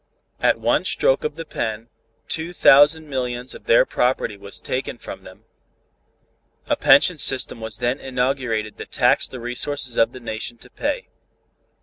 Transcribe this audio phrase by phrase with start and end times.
[0.39, 1.89] At one stroke of the pen,
[2.27, 5.45] two thousand millions of their property was taken from them.
[6.65, 11.09] A pension system was then inaugurated that taxed the resources of the Nation to pay.